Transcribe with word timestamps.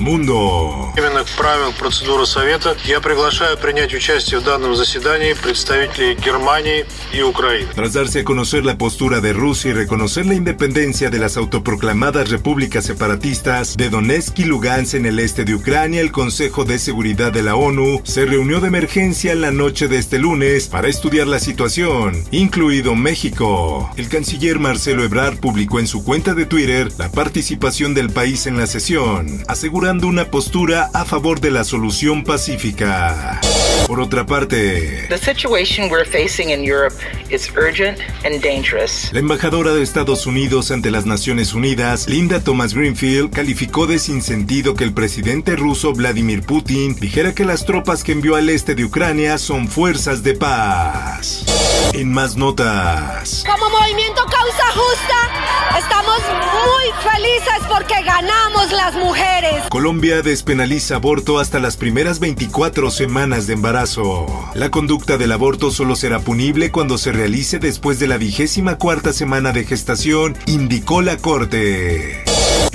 Mundo. 0.00 0.92
Именно 0.96 1.24
к 1.24 1.30
правилам 1.36 1.74
процедуры 1.74 2.24
Совета 2.26 2.74
я 2.84 3.00
приглашаю 3.00 3.58
принять 3.58 3.92
участие 3.92 4.40
в 4.40 4.44
данном 4.44 4.74
заседании 4.74 5.34
представителей 5.34 6.14
Германии 6.14 6.86
и 7.12 7.22
Украины. 7.22 7.68
Tras 7.74 7.92
darse 7.92 8.20
a 8.20 8.24
conocer 8.24 8.64
la 8.64 8.78
postura 8.78 9.20
de 9.20 9.32
Rusia 9.34 9.70
y 9.70 9.74
reconocer 9.74 10.24
la 10.24 10.34
independencia 10.34 11.10
de 11.10 11.18
las 11.18 11.36
autoproclamadas 11.36 12.30
repúblicas 12.30 12.86
separatistas 12.86 13.76
de 13.76 13.90
Donetsk 13.90 14.38
y 14.38 14.44
Lugansk 14.44 14.94
en 14.94 15.06
el 15.06 15.18
este 15.18 15.44
de 15.44 15.54
Ucrania, 15.54 16.00
el 16.00 16.12
Consejo 16.12 16.64
de 16.64 16.78
Seguridad 16.78 17.30
de 17.30 17.42
la 17.42 17.54
ONU 17.54 18.00
se 18.04 18.24
reunió 18.24 18.60
de 18.60 18.68
emergencia 18.68 19.32
en 19.32 19.42
la 19.42 19.50
noche 19.50 19.86
de 19.86 19.98
este 19.98 20.18
lunes 20.18 20.66
para 20.68 20.88
estudiar 20.88 21.26
la 21.26 21.38
situación, 21.38 22.24
incluido 22.30 22.94
México. 22.94 23.90
El 23.96 24.08
canciller 24.08 24.58
Marcelo 24.58 25.04
Ebrard 25.04 25.38
publicó 25.38 25.78
en 25.78 25.86
su 25.86 26.02
cuenta 26.04 26.34
de 26.34 26.46
Twitter 26.46 26.90
la 26.96 27.12
participación 27.12 27.92
del 27.92 28.08
país 28.10 28.46
en 28.46 28.56
la 28.56 28.66
sesión, 28.66 29.44
asegurando 29.46 29.83
una 29.85 30.25
postura 30.31 30.89
a 30.93 31.05
favor 31.05 31.39
de 31.39 31.51
la 31.51 31.63
solución 31.63 32.23
pacífica. 32.23 33.39
Por 33.85 33.99
otra 33.99 34.25
parte, 34.25 35.05
The 35.09 35.17
situation 35.19 35.91
we're 35.91 36.05
facing 36.05 36.49
in 36.49 36.63
Europe 36.63 36.95
is 37.29 37.51
urgent 37.55 37.99
and 38.25 38.41
dangerous. 38.41 39.11
La 39.13 39.19
embajadora 39.19 39.73
de 39.73 39.83
Estados 39.83 40.25
Unidos 40.25 40.71
ante 40.71 40.89
las 40.89 41.05
Naciones 41.05 41.53
Unidas, 41.53 42.07
Linda 42.09 42.39
Thomas 42.39 42.73
Greenfield, 42.73 43.31
calificó 43.31 43.85
de 43.85 43.99
sinsentido 43.99 44.73
que 44.73 44.85
el 44.85 44.93
presidente 44.93 45.55
ruso 45.55 45.93
Vladimir 45.93 46.41
Putin 46.41 46.95
dijera 46.95 47.35
que 47.35 47.45
las 47.45 47.65
tropas 47.65 48.03
que 48.03 48.13
envió 48.13 48.35
al 48.35 48.49
este 48.49 48.73
de 48.73 48.85
Ucrania 48.85 49.37
son 49.37 49.67
fuerzas 49.67 50.23
de 50.23 50.33
paz. 50.33 51.44
En 51.97 52.11
más 52.11 52.35
notas, 52.35 53.45
Como 53.49 53.69
movimiento 53.69 54.21
Causa 54.25 54.65
Justa, 54.73 55.79
estamos 55.79 56.17
muy 56.51 57.09
felices 57.09 57.65
porque 57.69 58.03
ganamos 58.03 58.69
las 58.73 58.95
mujeres. 58.95 59.63
Colombia 59.69 60.21
despenaliza 60.21 60.95
aborto 60.95 61.39
hasta 61.39 61.59
las 61.59 61.77
primeras 61.77 62.19
24 62.19 62.91
semanas 62.91 63.47
de 63.47 63.53
embarazo. 63.53 64.25
La 64.55 64.71
conducta 64.71 65.17
del 65.17 65.31
aborto 65.31 65.71
solo 65.71 65.95
será 65.95 66.19
punible 66.19 66.69
cuando 66.69 66.97
se 66.97 67.13
realice 67.13 67.59
después 67.59 67.97
de 67.97 68.07
la 68.07 68.17
vigésima 68.17 68.77
cuarta 68.77 69.13
semana 69.13 69.53
de 69.53 69.63
gestación, 69.63 70.35
indicó 70.47 71.01
la 71.01 71.15
Corte. 71.15 72.25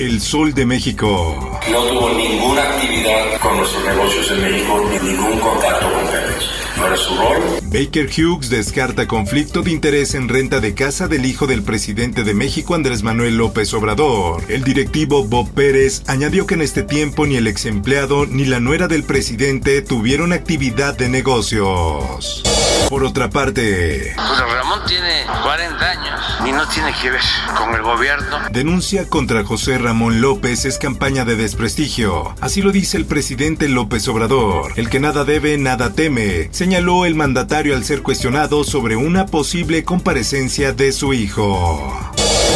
El 0.00 0.18
Sol 0.22 0.54
de 0.54 0.64
México. 0.64 1.60
No 1.70 1.82
tuvo 1.82 2.08
ninguna 2.14 2.62
actividad 2.62 3.38
con 3.38 3.58
nuestros 3.58 3.84
negocios 3.84 4.30
en 4.30 4.40
México 4.40 4.82
ni 4.90 5.10
ningún 5.10 5.38
contacto 5.38 5.92
con 5.92 6.06
Pemex. 6.06 6.44
No 6.78 6.86
era 6.86 6.96
su 6.96 7.14
rol. 7.14 7.60
Baker 7.64 8.08
Hughes 8.08 8.48
descarta 8.48 9.06
conflicto 9.06 9.60
de 9.60 9.72
interés 9.72 10.14
en 10.14 10.30
renta 10.30 10.60
de 10.60 10.72
casa 10.72 11.06
del 11.06 11.26
hijo 11.26 11.46
del 11.46 11.62
presidente 11.62 12.24
de 12.24 12.32
México 12.32 12.74
Andrés 12.74 13.02
Manuel 13.02 13.36
López 13.36 13.74
Obrador. 13.74 14.42
El 14.48 14.64
directivo 14.64 15.22
Bob 15.24 15.50
Pérez 15.50 16.02
añadió 16.06 16.46
que 16.46 16.54
en 16.54 16.62
este 16.62 16.82
tiempo 16.82 17.26
ni 17.26 17.36
el 17.36 17.46
ex 17.46 17.66
empleado 17.66 18.24
ni 18.24 18.46
la 18.46 18.58
nuera 18.58 18.88
del 18.88 19.04
presidente 19.04 19.82
tuvieron 19.82 20.32
actividad 20.32 20.96
de 20.96 21.10
negocios. 21.10 22.42
Por 22.88 23.04
otra 23.04 23.30
parte, 23.30 24.14
Pues 24.16 24.38
Ramón 24.52 24.80
tiene 24.86 25.24
40 25.44 25.90
años 25.90 26.20
y 26.44 26.52
no 26.52 26.66
tiene 26.68 26.92
que 27.00 27.10
ver 27.10 27.20
con 27.56 27.72
el 27.74 27.82
gobierno. 27.82 28.38
denuncia 28.50 29.08
contra 29.08 29.44
José 29.44 29.78
Ramón 29.78 30.20
López 30.20 30.64
es 30.64 30.78
campaña 30.78 31.24
de 31.24 31.36
desprestigio. 31.36 32.34
Así 32.40 32.62
lo 32.62 32.72
dice 32.72 32.96
el 32.96 33.06
presidente 33.06 33.68
López 33.68 34.08
Obrador. 34.08 34.72
El 34.76 34.88
que 34.90 34.98
nada 34.98 35.24
debe, 35.24 35.56
nada 35.58 35.92
teme, 35.92 36.48
señaló 36.52 37.04
el 37.06 37.14
mandatario 37.14 37.74
al 37.76 37.84
ser 37.84 38.02
cuestionado 38.02 38.64
sobre 38.64 38.96
una 38.96 39.26
posible 39.26 39.84
comparecencia 39.84 40.72
de 40.72 40.90
su 40.92 41.12
hijo. 41.14 41.96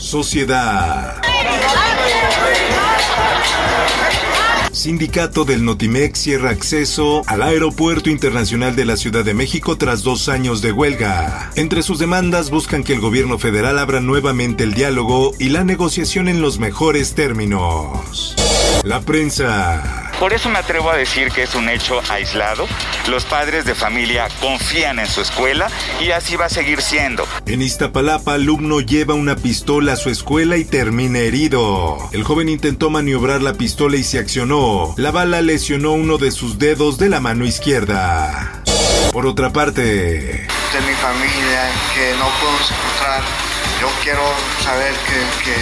Sociedad. 0.00 1.20
Sindicato 4.76 5.46
del 5.46 5.64
Notimex 5.64 6.18
cierra 6.18 6.50
acceso 6.50 7.22
al 7.28 7.40
Aeropuerto 7.40 8.10
Internacional 8.10 8.76
de 8.76 8.84
la 8.84 8.98
Ciudad 8.98 9.24
de 9.24 9.32
México 9.32 9.78
tras 9.78 10.02
dos 10.02 10.28
años 10.28 10.60
de 10.60 10.70
huelga. 10.70 11.50
Entre 11.56 11.82
sus 11.82 11.98
demandas 11.98 12.50
buscan 12.50 12.84
que 12.84 12.92
el 12.92 13.00
gobierno 13.00 13.38
federal 13.38 13.78
abra 13.78 14.02
nuevamente 14.02 14.64
el 14.64 14.74
diálogo 14.74 15.32
y 15.38 15.48
la 15.48 15.64
negociación 15.64 16.28
en 16.28 16.42
los 16.42 16.58
mejores 16.58 17.14
términos. 17.14 18.36
La 18.84 19.00
prensa. 19.00 19.95
Por 20.18 20.32
eso 20.32 20.48
me 20.48 20.58
atrevo 20.58 20.90
a 20.90 20.96
decir 20.96 21.30
que 21.30 21.42
es 21.42 21.54
un 21.54 21.68
hecho 21.68 22.00
aislado. 22.08 22.66
Los 23.08 23.24
padres 23.24 23.64
de 23.64 23.74
familia 23.74 24.28
confían 24.40 24.98
en 24.98 25.06
su 25.06 25.20
escuela 25.20 25.68
y 26.00 26.10
así 26.10 26.36
va 26.36 26.46
a 26.46 26.48
seguir 26.48 26.80
siendo. 26.80 27.26
En 27.46 27.60
Iztapalapa, 27.60 28.34
alumno 28.34 28.80
lleva 28.80 29.14
una 29.14 29.36
pistola 29.36 29.92
a 29.92 29.96
su 29.96 30.08
escuela 30.08 30.56
y 30.56 30.64
termina 30.64 31.18
herido. 31.18 31.98
El 32.12 32.24
joven 32.24 32.48
intentó 32.48 32.88
maniobrar 32.88 33.42
la 33.42 33.54
pistola 33.54 33.96
y 33.96 34.04
se 34.04 34.18
accionó. 34.18 34.94
La 34.96 35.10
bala 35.10 35.42
lesionó 35.42 35.92
uno 35.92 36.16
de 36.16 36.30
sus 36.30 36.58
dedos 36.58 36.98
de 36.98 37.10
la 37.10 37.20
mano 37.20 37.44
izquierda. 37.44 38.62
Por 39.12 39.26
otra 39.26 39.52
parte, 39.52 40.46
de 40.72 40.80
mi 40.80 40.94
familia 40.94 41.70
que 41.94 42.14
no 42.18 42.28
podemos 42.40 42.70
encontrar. 42.70 43.45
Yo 43.80 43.88
quiero 44.02 44.22
saber 44.62 44.92
que, 45.44 45.52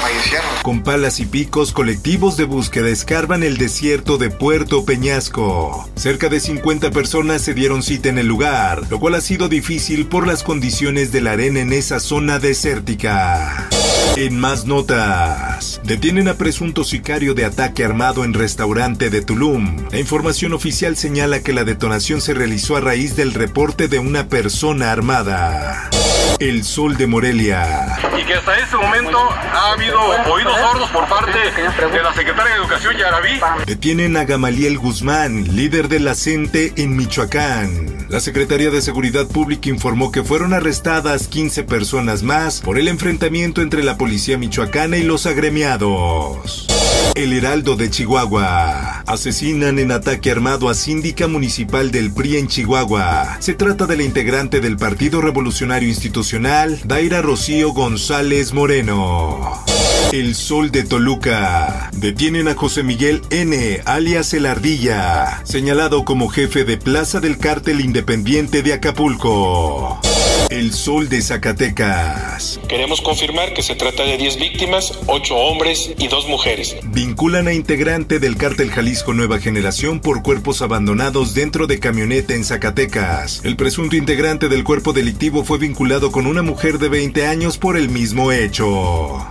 fallecieron. 0.00 0.48
con 0.62 0.82
palas 0.82 1.18
y 1.18 1.26
picos, 1.26 1.72
colectivos 1.72 2.36
de 2.36 2.44
búsqueda 2.44 2.88
escarban 2.88 3.42
el 3.42 3.56
desierto 3.56 4.18
de 4.18 4.30
Puerto 4.30 4.84
Peñasco. 4.84 5.88
Cerca 5.96 6.28
de 6.28 6.38
50 6.38 6.92
personas 6.92 7.42
se 7.42 7.52
dieron 7.52 7.82
cita 7.82 8.08
en 8.08 8.18
el 8.18 8.28
lugar, 8.28 8.82
lo 8.88 9.00
cual 9.00 9.16
ha 9.16 9.20
sido 9.20 9.48
difícil 9.48 10.06
por 10.06 10.28
las 10.28 10.44
condiciones 10.44 11.10
de 11.10 11.22
la 11.22 11.32
arena 11.32 11.60
en 11.60 11.72
esa 11.72 11.98
zona 11.98 12.38
desértica. 12.38 13.68
En 14.16 14.38
más 14.38 14.66
notas, 14.66 15.80
detienen 15.82 16.28
a 16.28 16.34
presunto 16.34 16.84
sicario 16.84 17.34
de 17.34 17.44
ataque 17.44 17.84
armado 17.84 18.22
en 18.24 18.32
restaurante 18.32 19.10
de 19.10 19.22
Tulum. 19.22 19.76
La 19.90 19.98
información 19.98 20.52
oficial 20.52 20.96
señala 20.96 21.40
que 21.40 21.52
la 21.52 21.64
detonación 21.64 22.20
se 22.20 22.34
realizó 22.34 22.76
a 22.76 22.80
raíz 22.80 23.16
del 23.16 23.34
reporte 23.34 23.88
de 23.88 23.98
una 23.98 24.28
persona 24.28 24.92
armada. 24.92 25.90
El 26.38 26.64
Sol 26.64 26.96
de 26.96 27.06
Morelia. 27.06 27.98
y 28.18 28.24
que 28.24 28.34
hasta 28.34 28.56
este 28.58 28.76
momento 28.76 29.18
ha 29.18 29.72
habido 29.72 30.00
oídos 30.32 30.56
sordos 30.58 30.90
por 30.90 31.06
parte 31.06 31.38
de 31.38 32.02
la 32.02 32.14
secretaria 32.14 32.54
de 32.54 32.60
Educación 32.60 32.96
Yarabí. 32.96 33.40
Detienen 33.66 34.16
a 34.16 34.24
Gamaliel 34.24 34.78
Guzmán, 34.78 35.54
líder 35.54 35.88
de 35.88 36.00
la 36.00 36.14
CENTE 36.14 36.72
en 36.76 36.96
Michoacán. 36.96 38.06
La 38.08 38.20
Secretaría 38.20 38.70
de 38.70 38.80
Seguridad 38.82 39.26
Pública 39.26 39.68
informó 39.68 40.10
que 40.10 40.24
fueron 40.24 40.54
arrestadas 40.54 41.28
15 41.28 41.64
personas 41.64 42.22
más 42.22 42.60
por 42.60 42.78
el 42.78 42.88
enfrentamiento 42.88 43.60
entre 43.60 43.84
la 43.84 43.98
policía 43.98 44.38
michoacana 44.38 44.96
y 44.96 45.02
los 45.02 45.26
agremiados. 45.26 46.66
El 47.14 47.32
Heraldo 47.32 47.76
de 47.76 47.90
Chihuahua. 47.90 49.02
Asesinan 49.06 49.78
en 49.78 49.92
ataque 49.92 50.30
armado 50.30 50.68
a 50.68 50.74
síndica 50.74 51.26
municipal 51.26 51.90
del 51.90 52.12
PRI 52.12 52.38
en 52.38 52.48
Chihuahua. 52.48 53.36
Se 53.40 53.54
trata 53.54 53.86
de 53.86 53.96
la 53.96 54.04
integrante 54.04 54.60
del 54.60 54.76
Partido 54.76 55.20
Revolucionario 55.20 55.88
Institucional, 55.88 56.80
Daira 56.84 57.20
Rocío 57.20 57.72
González 57.72 58.52
Moreno. 58.52 59.64
El 60.12 60.34
Sol 60.34 60.70
de 60.70 60.82
Toluca. 60.82 61.90
Detienen 61.92 62.48
a 62.48 62.54
José 62.54 62.82
Miguel 62.82 63.22
N., 63.30 63.80
alias 63.84 64.34
El 64.34 64.46
Ardilla, 64.46 65.40
señalado 65.44 66.04
como 66.04 66.28
jefe 66.28 66.64
de 66.64 66.78
plaza 66.78 67.20
del 67.20 67.38
cártel 67.38 67.80
independiente 67.80 68.62
de 68.62 68.72
Acapulco. 68.72 70.00
El 70.50 70.72
Sol 70.72 71.08
de 71.08 71.22
Zacatecas. 71.22 72.58
Queremos 72.68 73.00
confirmar 73.00 73.54
que 73.54 73.62
se 73.62 73.76
trata 73.76 74.02
de 74.02 74.16
10 74.16 74.40
víctimas, 74.40 74.98
8 75.06 75.36
hombres 75.36 75.92
y 75.96 76.08
2 76.08 76.26
mujeres. 76.26 76.76
Vinculan 76.86 77.46
a 77.46 77.52
integrante 77.52 78.18
del 78.18 78.36
cártel 78.36 78.72
Jalisco 78.72 79.14
Nueva 79.14 79.38
Generación 79.38 80.00
por 80.00 80.22
cuerpos 80.22 80.60
abandonados 80.60 81.34
dentro 81.34 81.68
de 81.68 81.78
camioneta 81.78 82.34
en 82.34 82.44
Zacatecas. 82.44 83.42
El 83.44 83.54
presunto 83.54 83.94
integrante 83.94 84.48
del 84.48 84.64
cuerpo 84.64 84.92
delictivo 84.92 85.44
fue 85.44 85.58
vinculado 85.58 86.10
con 86.10 86.26
una 86.26 86.42
mujer 86.42 86.78
de 86.78 86.88
20 86.88 87.28
años 87.28 87.56
por 87.56 87.76
el 87.76 87.88
mismo 87.88 88.32
hecho. 88.32 89.24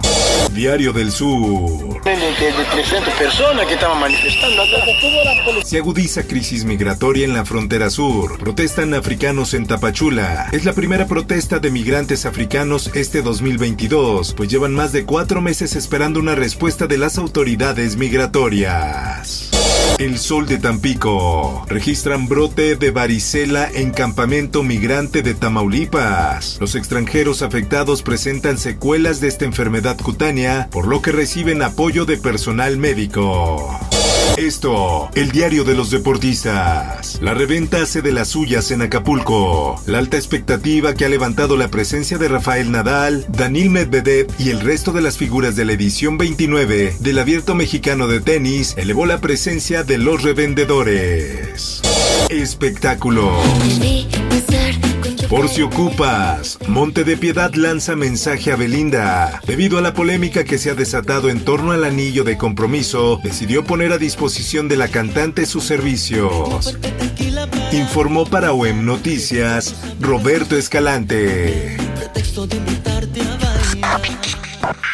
Diario 0.53 0.93
del 0.93 1.11
Sur. 1.11 2.01
De, 2.03 2.11
de, 2.11 2.17
de 2.17 2.65
300 2.71 3.13
personas 3.15 3.67
que 3.67 3.73
estaban 3.73 3.99
manifestando. 3.99 4.63
Se 5.63 5.77
agudiza 5.77 6.23
crisis 6.23 6.65
migratoria 6.65 7.25
en 7.25 7.33
la 7.33 7.45
frontera 7.45 7.89
sur. 7.89 8.39
Protestan 8.39 8.93
africanos 8.93 9.53
en 9.53 9.67
Tapachula. 9.67 10.49
Es 10.51 10.65
la 10.65 10.73
primera 10.73 11.05
protesta 11.09 11.59
de 11.59 11.71
migrantes 11.71 12.25
africanos 12.25 12.91
este 12.93 13.21
2022, 13.21 14.33
pues 14.35 14.47
llevan 14.47 14.73
más 14.73 14.93
de 14.93 15.03
cuatro 15.03 15.41
meses 15.41 15.75
esperando 15.75 16.19
una 16.19 16.35
respuesta 16.35 16.87
de 16.87 16.97
las 16.97 17.17
autoridades 17.17 17.97
migratorias. 17.97 19.49
El 19.97 20.17
Sol 20.17 20.45
de 20.45 20.59
Tampico. 20.59 21.65
Registran 21.67 22.29
brote 22.29 22.77
de 22.77 22.91
varicela 22.91 23.69
en 23.69 23.91
campamento 23.91 24.63
migrante 24.63 25.21
de 25.23 25.33
Tamaulipas. 25.33 26.57
Los 26.61 26.75
extranjeros 26.75 27.41
afectados 27.41 28.03
presentan 28.03 28.57
secuelas 28.57 29.19
de 29.19 29.27
esta 29.27 29.45
enfermedad 29.45 29.97
cutánea, 29.97 30.69
por 30.71 30.87
lo 30.87 31.01
que 31.01 31.11
reciben 31.11 31.63
apoyo 31.63 32.05
de 32.05 32.17
personal 32.17 32.77
médico. 32.77 33.77
Esto, 34.39 35.09
el 35.15 35.31
diario 35.31 35.65
de 35.65 35.75
los 35.75 35.91
deportistas. 35.91 37.19
La 37.21 37.33
reventa 37.33 37.81
hace 37.81 38.01
de 38.01 38.13
las 38.13 38.29
suyas 38.29 38.71
en 38.71 38.81
Acapulco. 38.81 39.81
La 39.85 39.97
alta 39.97 40.15
expectativa 40.15 40.93
que 40.93 41.03
ha 41.03 41.09
levantado 41.09 41.57
la 41.57 41.67
presencia 41.67 42.17
de 42.17 42.29
Rafael 42.29 42.71
Nadal, 42.71 43.25
Daniel 43.27 43.69
Medvedev 43.69 44.27
y 44.39 44.51
el 44.51 44.61
resto 44.61 44.93
de 44.93 45.01
las 45.01 45.17
figuras 45.17 45.57
de 45.57 45.65
la 45.65 45.73
edición 45.73 46.17
29 46.17 46.95
del 47.01 47.19
Abierto 47.19 47.53
Mexicano 47.53 48.07
de 48.07 48.21
Tenis 48.21 48.75
elevó 48.77 49.05
la 49.05 49.19
presencia 49.19 49.83
de 49.83 49.97
los 49.97 50.23
revendedores. 50.23 51.81
Espectáculo. 52.29 53.33
Por 55.29 55.47
si 55.47 55.61
ocupas, 55.61 56.57
Monte 56.67 57.03
de 57.03 57.15
Piedad 57.15 57.53
lanza 57.53 57.95
mensaje 57.95 58.51
a 58.51 58.55
Belinda. 58.55 59.39
Debido 59.45 59.77
a 59.77 59.81
la 59.81 59.93
polémica 59.93 60.43
que 60.43 60.57
se 60.57 60.71
ha 60.71 60.73
desatado 60.73 61.29
en 61.29 61.45
torno 61.45 61.71
al 61.71 61.83
anillo 61.83 62.23
de 62.23 62.35
compromiso, 62.35 63.19
decidió 63.23 63.63
poner 63.63 63.91
a 63.91 63.99
disposición 63.99 64.67
de 64.67 64.77
la 64.77 64.87
cantante 64.87 65.45
sus 65.45 65.65
servicios. 65.65 66.75
Informó 67.71 68.25
para 68.25 68.53
OEM 68.53 68.83
Noticias 68.83 69.75
Roberto 69.99 70.57
Escalante. 70.57 71.77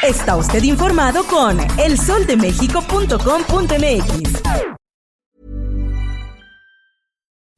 Está 0.04 0.36
usted 0.36 0.64
informado 0.64 1.24
con 1.24 1.58
elsoldemexico.com.mx. 1.80 4.75